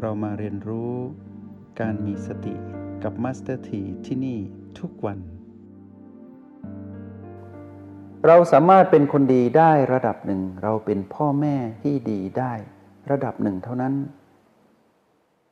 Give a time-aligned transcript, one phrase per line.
[0.00, 0.94] เรามาเรียนรู้
[1.80, 2.54] การมีสติ
[3.02, 4.38] กับมาสเตอร์ทีที่นี่
[4.78, 5.18] ทุกวัน
[8.26, 12.52] เราสามารถเป็นคนดีได้ระดับหนึ่ง เราเป็นพ่อแม่ที่ดีได้
[13.10, 13.94] ระดับหนึ่งเท่านั้น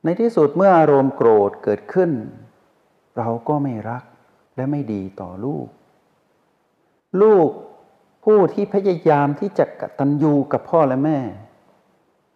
[0.05, 2.11] ในที่สุดเมื่ออารมณ์โกรธเกิดขึ้น
[3.19, 4.05] เราก็ไม่รัก
[4.57, 5.67] และไม่ดีต่อลูก
[7.23, 7.49] ลูก
[8.25, 11.19] ผู้ที่พยายามที่จะกตัญญูกับพ่อและแม่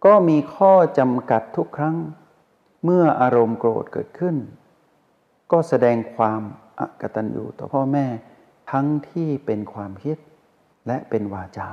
[0.05, 1.97] ก็มีข้อจำกัดทุกครั้ง
[2.83, 4.35] เมื่ออารมณ์โกรธเกิดขึ้น
[5.51, 6.41] ก็แสดงความ
[6.79, 8.07] อกตัญญูต่อพ่อแม่
[8.71, 10.17] ทั้งที่เป็นความคิด
[10.87, 11.71] และเป็นวาจา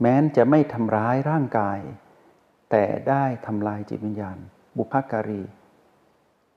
[0.00, 1.78] แม้นจะไม่ทำร้ายร่างกาย
[2.70, 4.38] แต่ได้ทำลายจิตวิญญาณ
[4.76, 5.42] บุพการี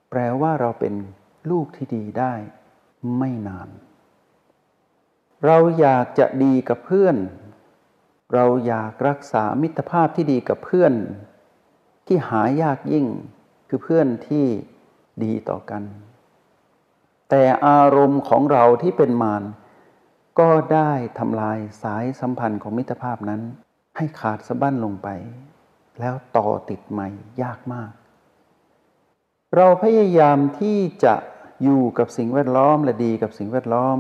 [0.10, 0.94] แปลว่าเราเป็น
[1.52, 2.34] ลูกที่ดีได้
[3.18, 3.70] ไม่นาน
[5.46, 7.16] เราอยากจะดีกับเพื่อน
[8.34, 10.94] เราอยากรักษามิตรภาพที่ดีกับเพื่อน
[12.08, 13.06] ที่หายากยิ่ง
[13.70, 14.46] คือเพื่อนที่
[15.24, 15.84] ดีต่อกัน
[17.30, 19.44] แต่อารมณ์ของเราที่เป็นมาร
[20.40, 23.42] ก็ได้ทำลายสายสัมพันธ์ของมิตรภาพนั้น
[23.98, 25.08] ให้ขาดสะบั้นลงไป
[26.00, 27.10] แล้วต่อติดใหม่
[27.42, 27.92] ยากมาก
[29.56, 31.16] เราพยายามที่จะ
[31.64, 33.98] อยู่กับสิ่งแวดล้อมและดีกับสิ่งแวดล้อม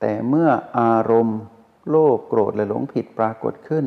[0.00, 1.38] แต่เมื่ออารมณ์
[1.88, 3.86] โลภโกรธและหลงผิดปรากฏขึ้น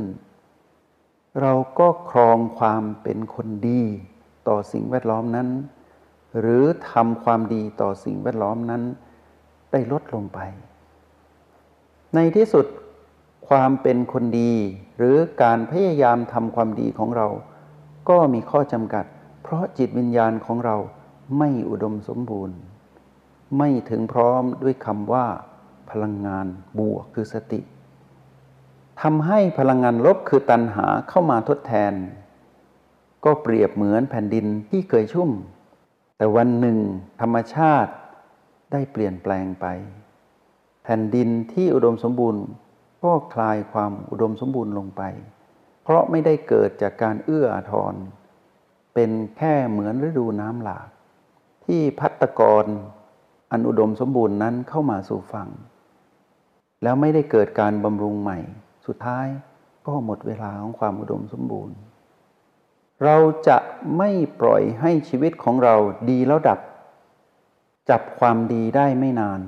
[1.41, 3.81] เราก็ครองความเป็นคนดี
[4.47, 5.47] ต่อสิ่งแวดล้อมนั้น
[6.39, 8.83] หรือทำความดีต่อสิ่งแวดล้อมนั้น
[9.71, 10.39] ได้ลดลงไป
[12.15, 12.65] ในที่สุด
[13.49, 14.53] ความเป็นคนดี
[14.97, 17.27] หรือการพยายามทำความดีของเรา
[18.09, 19.05] ก็มีข้อจำกัด
[19.43, 20.77] เพราะจิตวิญญาณของเรา
[21.37, 22.57] ไม่อุดมสมบูรณ์
[23.57, 25.25] ไม่ถึงพร้อมด้วยคำว่า
[25.89, 26.45] พลังงาน
[26.79, 27.59] บวกคือสติ
[29.01, 31.93] ทำให้พลังงานลบคือตัณหาเข้ามาทดแทน
[33.25, 35.29] ก็เปรียบเหมือนแผ่นดินที่เคยชุ่ม
[36.17, 36.77] แต่วันหนึ่ง
[37.21, 37.91] ธรรมชาติ
[38.71, 39.65] ได้เปลี่ยนแปลงไป
[40.83, 42.43] แผ่นดินที่อุดมสมบูรณ์
[43.03, 45.01] ก็คลายความอุดมสมบูรณ์ลงไป
[45.83, 47.93] เพราะไม่ได้เกิดจากการเอื้ออาทร
[48.93, 50.87] เป็นแค่เหมือนฤดูน้ำหลาก
[51.65, 52.65] ที่พัตกร
[53.51, 55.49] อันอุดมสมบูรณ์นั้นเข้ามาสู่ฝั่ง
[56.83, 58.39] แล้วไม่ได้เกิดการบำรุงใหม่
[58.87, 59.27] สุดท้าย
[59.87, 61.77] ก็หมดเวลาของความอุดมสมบูรณ์
[63.03, 63.57] เราจะ
[63.97, 64.09] ไม่
[64.41, 65.75] ปล่อยให้ชีวิตของเรา
[66.09, 66.59] ดีแล้วดับ
[67.89, 69.41] จับความดีได้ไม่นาน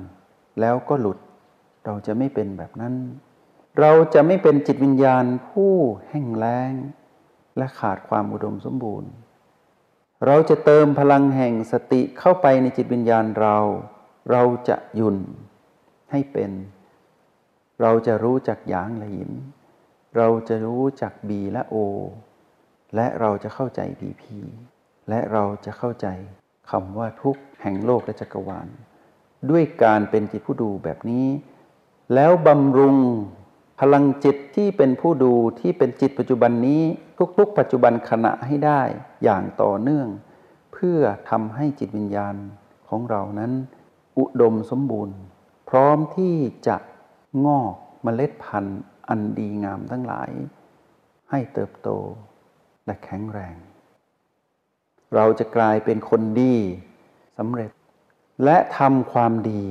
[0.60, 1.18] แล้วก็หลุด
[1.84, 2.94] เราจะไม่เป็นแบบนั้น
[3.80, 5.74] เราจะไม่เป็นจิตวิญญาณผู้
[6.08, 6.72] แห้งแล้ง
[7.56, 9.10] และขาดความอุดมสมบูรณ์
[10.26, 13.56] เราจะเติมพลังแห่งสติเข้าไปในจิตวิญญาณเรา
[14.30, 15.16] เราจะยุ่น
[16.10, 16.50] ให้เป็น
[17.82, 19.32] เราจะรู้จักหยางและหิน
[20.16, 21.76] เราจะรู้จักบีและโอ
[22.94, 24.36] และเราจะเข้าใจพีพี
[25.08, 26.06] และเราจะเข้าใจ
[26.70, 28.68] คำว่าทุกแห่งโลกและจักรวาล
[29.50, 31.26] ด้วยการเป็นจิตผู้ดูแบบนี้
[32.14, 32.96] แล้วบำรุง
[33.80, 36.82] พลังจิตที่เป็นผู้ดูที่เป็นจิตปัจจุบันนี้
[37.38, 38.82] ทุกๆ ปัจจุบันขณะให้ได้
[39.24, 40.08] อย่างต่อเนื่อง
[40.72, 41.00] เพื่อ
[41.30, 42.36] ทำให้จิตวิญญาณ
[42.88, 43.52] ของเรานั้น
[44.18, 45.16] อุดมสมบูรณ์
[45.68, 46.76] พร้อมที่จะ
[47.46, 50.30] งอกเมล็ดพันธุ์อันดีงามทั้งหลาย
[51.30, 51.88] ให้เติบโต
[52.84, 53.56] และแข็งแรง
[55.14, 56.56] เราจะกลายเป็นคนดี
[57.38, 57.70] สำเร็จ
[58.44, 59.64] และทำความดี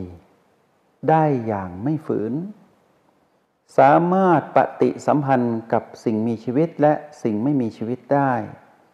[1.09, 2.33] ได้อย่างไม่ฝืน
[3.77, 6.93] สามารถปฏิสัมพันธ์กับสิ่งมีชีวิตและ
[7.23, 8.33] สิ่งไม่มีชีวิตได้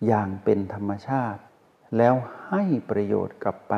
[0.08, 1.42] อย่างเป็นธรรมชาติ
[1.98, 2.16] แล้ว
[2.48, 3.76] ให้ประโยชน์กลับไป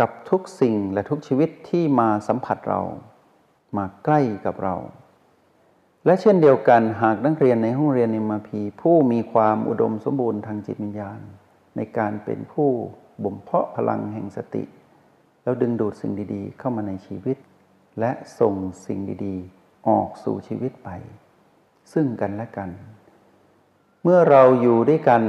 [0.00, 2.80] กับทุกสิ่งและทุกชีวิตที่มาสัมผัสเรา
[3.76, 4.76] มาใกล้กับเรา
[6.06, 11.20] และเช่นเดียวกันหากนักเรียนในห้องเรียนนิมพีผู้มีความอุดมสมบูรณ์ทางจิตวิญญาณ
[11.76, 12.70] ในการเป็นผู้
[13.22, 14.64] บ่มเพาะพลังแห่งสติ
[15.42, 17.36] แล้วดึงดูดสิ่งดีๆ เข้ามาในชีวิต
[18.00, 18.54] และส่ง
[18.86, 20.88] สิ่งดีๆ ออกสู่ชีวิตไป
[21.92, 22.70] ซึ่งกันและกัน
[24.02, 25.22] เมื่อเราอยู่ด้วยกัน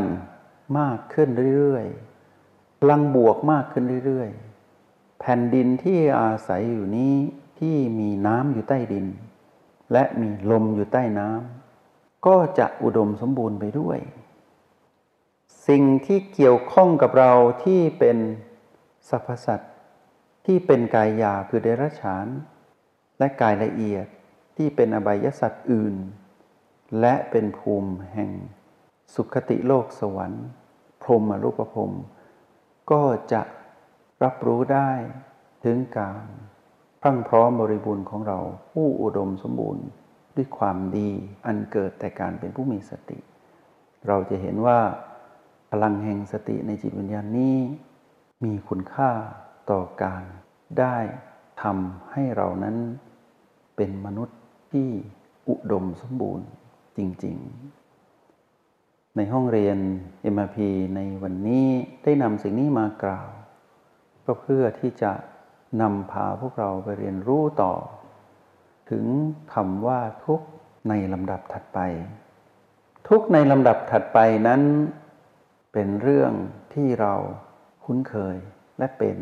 [0.79, 7.15] มากขึ้นเรื่อยๆพลังบวกมากขึ้นเรื่อยๆ แผ่นดินที่อาศัยอยู่นี้
[7.59, 9.05] ที่มีน้ำอยู่ใต้ดิน
[9.91, 13.99] และมีลมอยู่ใต้น้ำก็จะอุดมสมบูรณ์ไปด้วย
[15.67, 17.31] สิ่งที่เกี่ยวข้องกับเรา
[17.63, 18.17] ที่เป็น
[19.09, 19.73] สรรพสัตว์
[20.45, 22.27] ที่เป็นกายหยาคือเดรัจฉาน
[23.19, 24.05] และกายละเอียด
[24.57, 25.95] ที่เป็นอบายสัตว์อื่น
[26.99, 28.31] และเป็นภูมิแห่ง
[29.13, 30.45] สุขติโลกสวรรค์
[31.01, 31.91] พรหมรูปภพ
[32.91, 33.41] ก็จะ
[34.23, 34.91] รับรู้ได้
[35.63, 36.25] ถึงการ
[37.05, 38.39] พรั่งพร้อมบริบูรณ์ของเรา
[38.71, 39.85] ผู้อุดมสมบูรณ์
[40.35, 41.09] ด้วยความดี
[41.45, 43.19] อันเกิดแต่การเป็นผู้มีสติ
[44.07, 44.79] เราจะเห็นว่า
[45.71, 47.57] พลังแห่งสติในจิตวิญญาณนี้
[48.43, 49.11] มีคุณค่า
[49.71, 50.23] ต่อการ
[50.79, 50.97] ได้
[51.61, 52.75] ทำให้เรานั้น
[53.75, 54.37] เป็นมนุษย์
[54.71, 54.89] ที่
[55.49, 56.47] อุดมสมบูรณ์
[56.97, 57.37] จริง
[58.27, 59.77] ๆ ในห้องเรียน
[60.33, 60.57] MRP
[60.95, 61.67] ในวันนี้
[62.03, 63.29] ได้นำสิ่งนี้มากล่าว
[64.25, 65.11] ก็เพื่อที่จะ
[65.81, 67.73] นำพาพวกเราไปเรียนรู้ต่อ
[68.91, 69.05] ถึง
[69.53, 70.41] คำว่าทุก
[70.89, 71.79] ในลำดับถัดไป
[73.09, 74.61] ทุกในลำดับถัดไปนั้น
[75.73, 76.31] เป็นเรื่อง
[76.73, 77.13] ที่เรา
[77.85, 78.37] คุ้นเคย
[78.77, 79.17] และเป็น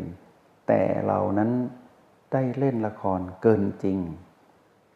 [0.68, 1.50] แต่เรานั้น
[2.32, 3.98] ได้เล่นละครเกินจริง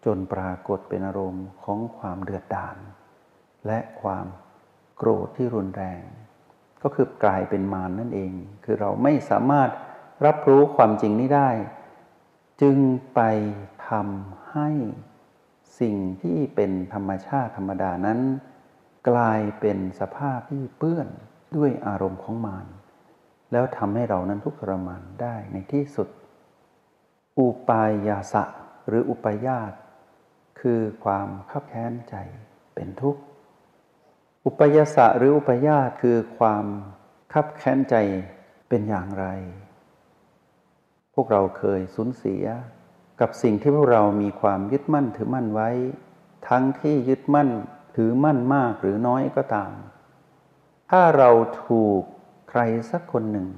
[0.05, 2.77] จนปรากฏเป็นอารมณ์ของความเดือดดาล
[3.67, 4.27] และความ
[4.97, 6.03] โกรธที่รุนแรง
[6.83, 8.33] ก็คือกลายเป็นมารนนั่นเอง
[8.65, 9.71] คือเราไม่สามารถ
[10.25, 11.51] รับรู้ความจริงนี้ได้
[12.63, 12.79] จึง
[13.15, 13.21] ไป
[13.89, 14.69] ทำให้
[15.81, 18.21] สิ่งที่เป็นธรรมชาติธรรมดานั้น
[19.09, 21.09] กลายเป็นสภาพที่เปื้อน
[21.57, 22.67] ด้วยอารมณ์ของมาร
[23.53, 26.09] แล้วทำให้เรานั้นทุกข์ทรมานได้ในที่สุด
[27.39, 28.45] อุปายาสะ
[28.89, 29.73] หรืออุปยาต
[30.61, 32.15] คือความขับแค้นใจ
[32.75, 33.23] เป็นทุกข์
[34.47, 36.65] อุปยาสะหรืออุปยาตคือความ
[37.33, 37.97] ขับแค้นใจ
[38.69, 39.27] เป็นอย่างไร
[41.19, 42.45] พวกเราเคยสูญเสีย
[43.21, 45.71] กับสิ่งที่พวกเรามีความยึดมั่นถือมั่นไว้
[46.49, 47.51] ทั้งที่ยึดมั่น
[47.97, 49.73] ถือมั่นมากหรือน้อยก็ตาม
[50.91, 51.31] ถ้าเรา
[51.65, 52.01] ถูก
[52.51, 52.61] ใคร
[52.91, 53.49] สักคนหนึ่ง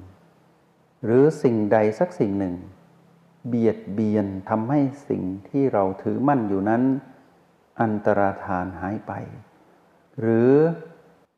[1.05, 2.57] หรือสิ่งใดสักสิ่งหนึ่ง
[3.49, 6.83] เบียดเบียนทำให้สิ่งที่เราถือมั่นอยู่นั้น
[7.81, 9.13] อันตรธานหายไป
[10.21, 10.53] หรือ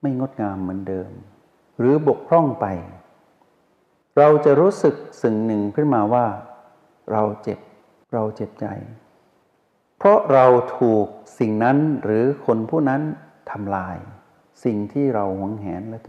[0.01, 1.11] ไม่งดงามเหมือนเดิม
[1.79, 2.67] หรือบกพร่องไป
[4.19, 6.27] เราจะรู้สึกสิ่งหนึ่งขึ้นมาว่า
[7.13, 7.59] เราเจ็บ
[8.15, 8.67] เราเจ็บใจ
[9.99, 10.47] เพราะเรา
[10.79, 11.07] ถูก
[11.39, 13.03] สิ่งนั้นหรือคนผู้นั้น
[13.51, 13.97] ทำลาย
[14.65, 16.01] สิ่งที่เราหวงแหนและ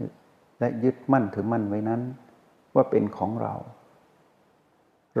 [0.60, 2.00] และยึดมั่นถือมั่นไว้นั้น
[2.74, 3.54] ว่าเป็นของเรา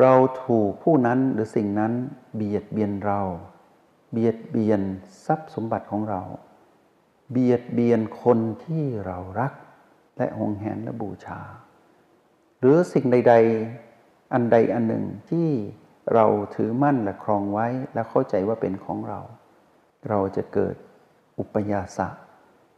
[0.00, 0.14] เรา
[0.44, 1.92] ถูกผู้นั้นหรือสิ่งนั้น
[2.36, 3.20] เบียดเบียนเรา
[4.12, 4.80] เบียดเบียน
[5.26, 6.22] ทรัพย์สมบัติของเรา
[7.30, 9.52] เบียดเบียนคนที่เรารัก
[10.16, 11.40] และหวงแหนและบูชา
[12.62, 13.34] หรือสิ่งใด
[13.82, 15.48] ๆ อันใดอันหนึ่งที่
[16.14, 19.20] เราถือมั่นและครองไว้และเข้าใจว่าเป็นของเรา
[20.08, 20.74] เราจะเกิด
[21.38, 22.08] อุปยาสะ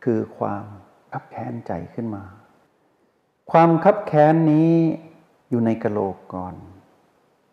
[0.04, 0.64] คือความ
[1.12, 2.25] คับแค้นใจขึ้นมา
[3.50, 4.72] ความคับแค้นนี้
[5.50, 6.54] อยู่ในกะโหลกก่อน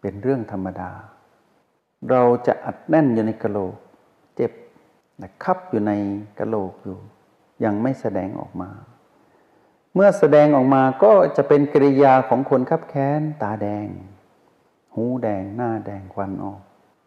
[0.02, 0.92] เป็นเรื่องธรรมดา
[2.10, 3.76] เราจะอัดแน่นอยู่ในกะโหลก
[4.36, 4.52] เจ็บ
[5.18, 5.92] และคับอยู่ใน
[6.40, 6.98] กะโหลกอยู่
[7.64, 8.70] ยังไม่แสดงออกมา
[9.96, 13.88] เมื่อแสดงออกมาก็จะเป็นกริยาของคนคับแค้น ตาแดง
[14.94, 16.62] หูแดง หน้าแดงควันออก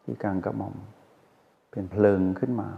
[0.05, 0.75] ที่กลางกระหม่อม
[1.71, 2.71] เป็นเพลิงขึ้นมา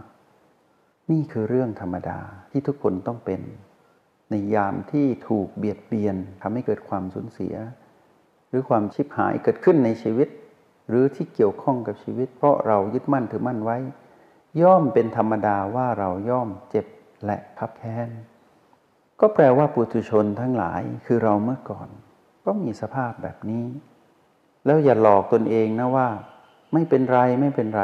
[1.11, 2.19] นี่คือเรื่องธรรมดา
[2.51, 3.41] ที่ทุกคนต้องเป็น
[4.29, 7.55] ในยามที่ถูกเบียดเบียนทำให้เกิดความสูญเสีย
[8.49, 10.29] หรือความชิบหายเกิดขึ้นในชีวิต
[10.89, 13.77] หรือที่เกี่ยวข้องกับชีวิต เพราะเรายึดมั่นถือมั่นไว้
[14.61, 16.85] ย่อมเป็นธรรมดาว่าเราย่อมเจ็บ
[17.25, 18.09] และพับแค้น
[19.21, 21.89] ก็แปลว่าปุถุชนทั้งหลายคือเราเมื่อก่อน
[22.45, 23.65] ก็มีสภาพแบบนี้
[24.65, 26.09] แล้วอย่าหลอกตนเองนะว่า
[26.73, 27.83] ไม่เป็นไรไม่เป็นไร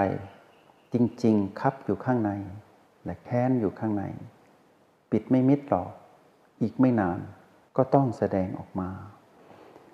[0.93, 2.31] จริง ๆคับอยู่ข้างใน
[3.03, 4.03] และแค้นอยู่ข้างใน
[5.11, 5.89] ปิดไม่มิดหรอก
[6.61, 7.19] อีกไม่นาน
[7.77, 8.89] ก็ต้องแสดงออกมา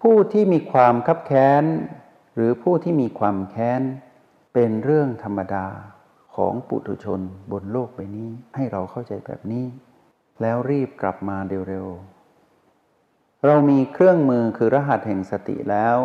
[0.01, 1.63] ผู้ที่มีความคับแค้น
[2.35, 3.81] หรือผู้ที่มีความแค้น
[4.53, 5.67] เป็นเรื่องธรรมดา
[6.35, 7.21] ของปุถุชน
[7.51, 9.65] บนโลกใบนี้ ให้เราเข้าใจแบบนี้
[10.41, 11.37] แล้วรีบกลับมา
[11.69, 15.97] เร็วๆ เรามีเครื่องมือคือรหัสแห่งสติแล้ว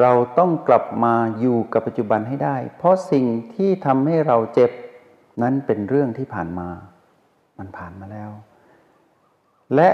[0.00, 4.70] เราต้องกลับมาอยู่กับปัจจุบันให้ได้ เพราะสิ่งที่ทำให้เราเจ็บ
[5.42, 6.68] นั้นเป็นเรื่องที่ผ่านมา
[7.58, 8.30] มันผ่านมาแล้ว
[9.74, 9.90] และ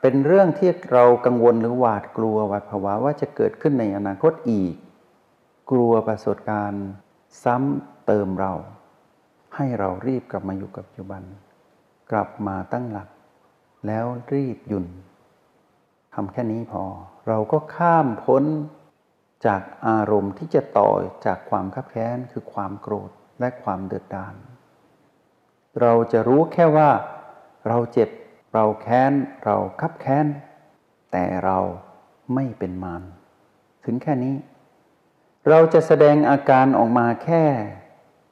[0.00, 4.74] เป็นเรื่องที่เรากังวลหรือหวาดกลัวหวาดภาวะว่าจะเกิดขึ้นในอนาคตอีก
[5.70, 6.86] กลัวประสบการณ์
[7.44, 8.52] ซ้ำเติมเรา
[9.56, 11.22] ให้เรารีบกลับมาอยู่กับปัจจุบัน
[12.12, 13.08] กลับมาตั้งหลัก
[13.86, 14.86] แล้วรีบหยุด
[16.14, 16.84] ทำแค่นี้พอ
[17.28, 18.44] เราก็ข้ามพ้น
[19.46, 20.90] จากอารมณ์ที่จะต่อ
[21.26, 24.34] จากความขับแค้นคือความโกรธและความเดือดดาล
[25.80, 26.90] เราจะรู้แค่ว่า
[27.68, 28.08] เราเจ็บ
[28.54, 29.12] เราแค้น
[29.44, 30.26] เราขับแค้น
[31.12, 31.58] แต่เรา
[32.34, 33.02] ไม่เป็นมาร
[33.84, 34.34] ถึงแค่นี้
[35.48, 37.44] เราจะแสดงอาการออกมาแค่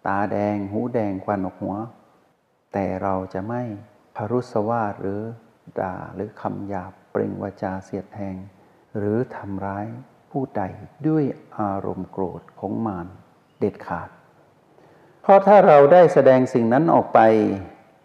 [0.06, 1.76] ตาแดง หูแดงควันออกหัว
[2.72, 3.62] แต่เราจะไม่
[4.16, 5.20] พรุสวาหรือ
[5.80, 8.36] ด่าหรือคำหยาบเปล่งวาจาเสียดแทง
[8.96, 9.86] หรือทำร้าย
[10.30, 10.62] ผู้ใด
[11.08, 11.24] ด้วย
[11.58, 13.06] อารมณ์โกรธของมาร
[13.58, 14.08] เด็ดขาด
[15.22, 17.20] เพราะถ้าเราได้แสดงสิ่งนั้นออกไป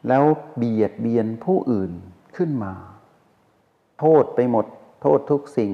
[0.07, 0.23] แล้ว
[0.57, 1.91] เบียดเบียนผู้อื่น
[2.37, 2.73] ขึ้นมา
[3.99, 4.65] โทษไปหมด
[5.01, 5.71] โทษทุกสิ่ง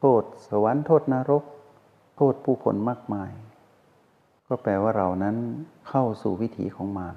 [0.00, 1.44] โทษสวรรค์โทษนรก
[2.16, 3.30] โทษผู้คนมากมาย
[4.48, 5.36] ก็แปลว่าเรานั้น
[5.88, 7.16] เข้าสู่วิถีของมาร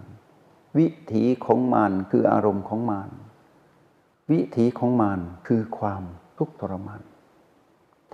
[0.77, 3.09] วิถีของมารคืออารมณ์ของมาร
[4.31, 6.03] วิถีของมารคือความ
[6.37, 7.01] ทุกข์ทรมาน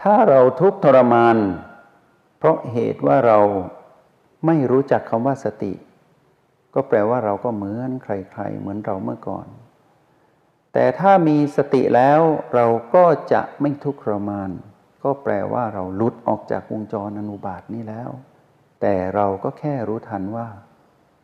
[0.02, 1.38] ถ้าเราทุกข์ทรมาน
[2.38, 3.40] เพราะเหตุว่าเรา
[4.46, 5.74] ไม่รู้จักคำว่าสติ
[6.74, 9.48] ก็แปลว่าเราก็เหมือนใครๆ เหมือนเราเมื่อก่อน
[10.74, 12.22] แต่ถ้ามีสติแล้ว
[12.56, 12.66] เรา
[12.96, 14.50] ก็จะไม่ทุกข์ทรมาน
[15.04, 18.10] ก็แปลว่าเราลุดออกจากวงจรอนุบาตนี้แล้ว
[18.82, 20.48] แต่เราก็แค่รู้ทันว่า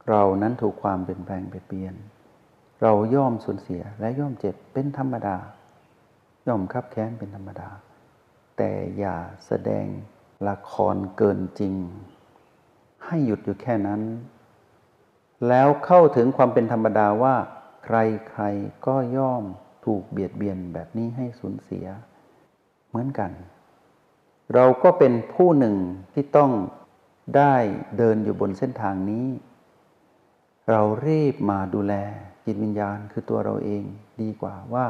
[0.10, 1.96] เรานั้นถูกความเปลี่ยนแปลงไปเปลี่ยน
[2.82, 5.38] เราย่อมสูญเสียและย่อมเจ็บเป็นธรรมดา
[6.48, 7.70] ย่อมคับแค้นเป็นธรรมดา
[8.58, 9.86] แต่อย่าแสดง
[10.48, 11.76] ละครเกินจริง
[13.06, 14.02] ให้หยุดอยู่แค่นั้น
[15.48, 17.36] แล้วเข้าถึงความเป็นธรรมดาว่า
[17.86, 19.44] ใครๆก็ย่อม
[19.86, 21.86] ถูกเบียดเบียนแบบนี้ให้สูญเสีย
[22.90, 23.32] เหมือนกัน
[24.54, 25.76] เราก็เป็นผู้หนึ่ง
[26.14, 26.52] ที่ต้อง
[27.38, 27.56] ได้
[27.98, 29.26] เดินอยู่บนเส้นทางนี้
[30.70, 31.94] เรารีบมาดูแล
[32.46, 33.84] จิตวิญญาณคือตัวเราเอง
[34.22, 34.88] ดีกว่าว่า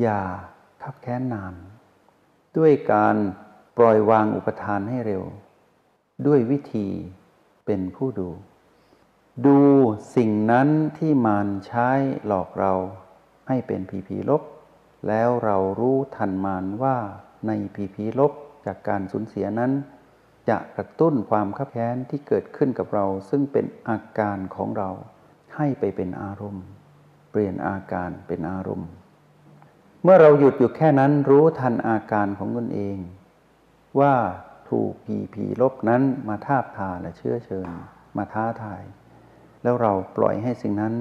[0.00, 0.22] อย่า
[0.82, 1.54] ทับแค้นนาน
[2.56, 3.16] ด้วยการ
[3.78, 5.24] ปล่อยวางอุปทานให้เร็ว
[6.26, 6.88] ด้วยวิธี
[7.66, 8.30] เป็นผู้ดู
[9.46, 9.58] ดู
[10.16, 11.88] สิ่งนั้นที่มารใช้
[12.26, 12.72] หลอกเรา
[13.48, 14.42] ให้เป็นผีผีลบ
[15.08, 16.96] แล้วเรารู้ทันมารว่า
[17.46, 18.32] ในผีผีลบ
[18.66, 19.72] จากการสูญเสียนั้น
[20.48, 24.90] จะกระตุ้นความขับแค้นที่เกิดขึ้นกับเรา ซึ่งเป็นอาการของเรา
[25.56, 26.64] ให้ไปเป็นอารมณ์
[27.30, 28.90] เปลี่ยนอาการเป็นอารมณ์
[30.02, 32.98] เมื่อเราหยุดอยู่แค่นั้นรู้ทันอาการของตนเอง
[34.00, 34.14] ว่า
[34.70, 37.68] ถูกผีผีลบนั้นมาทาบทาและเชื่อเชิญ
[38.16, 38.82] มาท้าทาย
[39.62, 40.94] แล้วเราปล่อยให้สิ่งนั้น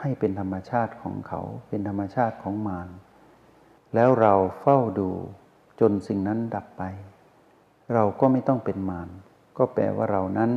[0.00, 2.88] ให้เป็นธรรมชาติของเขาเป็นธรรมชาติของมาร
[3.94, 5.10] แล้วเราเฝ้าดู
[5.80, 6.82] จนสิ่งนั้นดับไป
[7.94, 9.08] เราก็ไม่ต้องเป็นมาร
[9.58, 10.50] ก็แปลว่าเรานั้น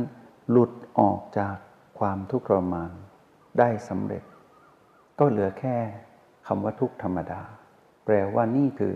[0.50, 1.56] หลุดออกจาก
[1.98, 2.90] ความทุกข์ทรมาน
[3.58, 4.22] ได้สำเร็จ
[5.18, 5.76] ก็เหลือแค่
[6.46, 7.42] คำว่าทุกข์ธรรมดา
[8.04, 8.94] แปลว่านี่คือ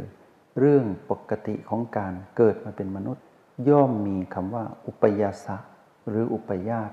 [0.59, 3.25] เรื่องปกติของการเกิดมาเป็นมนุษย์
[3.69, 5.57] ย่อมมีคำว่า อุปยาสะ
[6.09, 6.91] หรืออุปยาต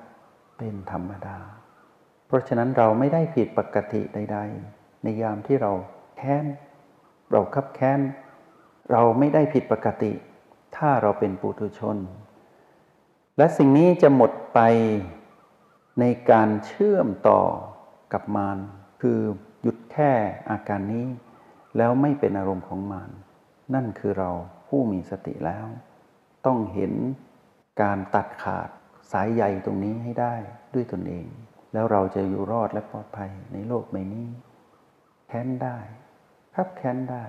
[0.58, 1.38] เป็นธรรมดา
[2.28, 4.38] เพราะฉะนั้นเราไม่ได้ผิดปกติใด
[4.72, 5.72] ๆ ในยามที่เรา
[6.18, 6.46] แค้น
[7.32, 8.00] เราคับแค้น
[8.92, 10.12] เราไม่ได้ผิดปกติ
[10.78, 11.98] ถ้าเราเป็นปุถุชน
[13.38, 14.60] และสิ่งนี้จะหมดไป
[16.00, 17.42] ในการเชื่อมต่อ
[18.14, 18.58] กับมาร
[19.02, 19.20] คือ
[19.62, 20.12] หยุดแค่
[20.50, 21.08] อาการนี้
[21.78, 23.10] แล้วไม่เป็นอารมณ์ของมาร
[23.74, 24.32] นั่นคือเรา
[24.68, 25.66] ผู้มีสติแล้ว
[26.46, 26.94] ต้องเห็น
[27.82, 28.70] การตัดขาด
[29.12, 30.36] สายใยตรงนี้ให้ได้
[30.74, 31.28] ด้วยตนเอง
[31.74, 34.28] แล้วเราจะอยู่รอดและปลอดภัยในโลกใบนี้
[35.28, 35.78] แค้นได้
[36.56, 37.24] ครับแค้นได้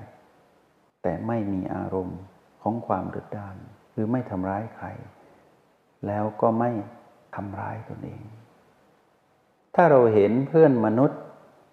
[1.03, 2.19] แต่ไม่มีอารมณ์
[2.64, 3.56] ของความดือดดาน
[3.92, 4.87] หรือไม่ทำร้ายใคร
[6.06, 6.71] แล้วก็ไม่
[7.35, 8.23] ทำร้ายตนเอง
[9.75, 11.21] ถ้าเราเห็นเพื่อนมนุษย์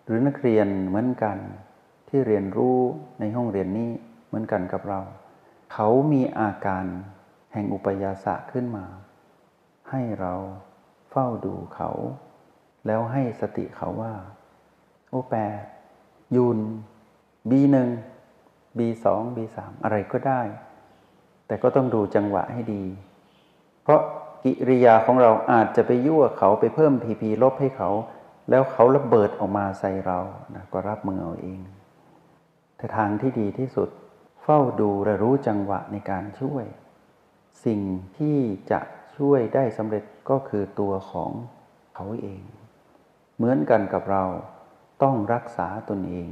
[0.06, 1.38] หรือนักเรียนเหมือนกัน
[2.08, 2.78] ที่เรียนรู้
[3.20, 3.92] ในห้องเรียนนี้
[4.28, 5.00] เหมือนกันกับเรา
[5.74, 6.86] เขามีอาการ
[7.54, 8.86] แห่งอุปยาสะขึ้นมา
[9.90, 10.34] ให้เรา
[11.12, 11.90] เฝ้าดูเขา
[12.86, 14.14] แล้วให้สติเขาว่า
[15.10, 15.62] โอแปด
[16.36, 16.58] ยูน
[17.50, 17.90] บีหนึ่ง
[18.78, 20.42] บีสองบีสามอะไรก็ได้
[21.52, 22.84] แต่ก็ต้องดูจังหวะให้ดี
[23.84, 24.02] เพราะ
[24.44, 27.90] กิริยาของเราอาจจะไปยั่วเขาไปเพิ่มพีพีลบให้เขา
[28.50, 30.20] แล้วเขาระเบิดออกมาใส่เรา
[30.56, 31.62] นะก็รับมือเอาเอง
[32.78, 33.90] แต่ทางที่ดีที่สุด
[34.44, 36.66] เฝ้าดูและรู้จังหวะในการช่วย
[37.66, 37.82] สิ่ง
[38.18, 38.38] ที่
[38.72, 38.80] จะ
[39.18, 41.32] ช่วยได้สำเร็จก็คือตัวของ
[41.96, 42.42] เขาเอง
[43.36, 44.24] เหมือนกันกับเรา
[45.04, 46.30] ต้องรักษาตนเอง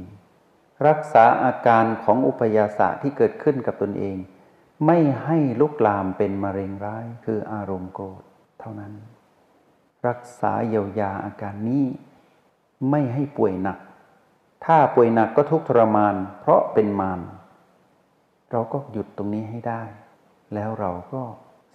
[0.88, 4.16] รักษาอาการของอุปยาสะที่เกิดขึ้นกับตนเอง
[4.86, 8.22] ไม่ให้ลุกลามเป็นมะเร็งร้ายคืออารมณ์โกรธ
[8.60, 8.92] เท่านั้น
[10.06, 11.84] รักษาเยียวยาอาการนี้
[12.90, 13.78] ไม่ให้ป่วยหนัก
[14.64, 17.20] ถ้าป่วยหนักก็ทุกทรมาน เพราะเป็นมาร
[18.50, 19.82] เราก็หยุดตรงนี้ให้ได้
[20.54, 21.22] แล้วเราก็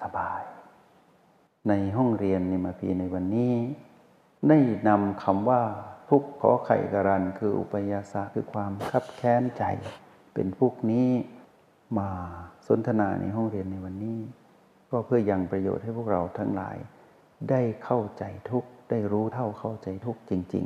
[0.01, 0.41] สบาย
[1.67, 3.55] ในห้องเรียนในมาพีในวันนี้
[4.49, 4.57] ได้
[4.87, 5.63] นำคำว่า
[6.09, 9.63] ทุกขอไข่กรันคืออุปยาสะคือความคับแค้นใจ
[10.33, 11.09] เป็นพวกนี้
[11.99, 12.09] มา
[12.67, 14.19] สนทนาในห้องเรียนในวันนี้
[14.91, 16.77] ก็เพื่อยังประโยชน์ให้พวกเราทั้งหลาย
[17.49, 20.65] ได้เข้าใจทุกได้รู้เท่าเข้าใจทุกจริง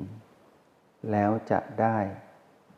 [0.55, 1.97] ๆ แล้วจะได้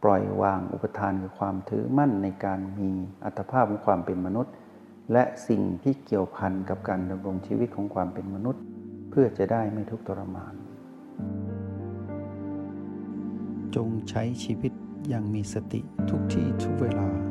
[0.04, 2.90] ปล่อยวางอุปทานคือความถือมั่นในการมี
[3.24, 4.54] อัตภาพของความเป็นมนุษย์
[5.12, 8.64] และสิ่งที่เกี่ยวพันกับการดำรงชีวิตของความเป็นมนุษย์
[9.10, 10.54] เพื่อจะได้ไม่ทุกข์ทรมาน
[13.76, 14.72] จงใช้ชีวิต
[15.10, 17.31] อย่างมีสติทุกที่ทุกเวลา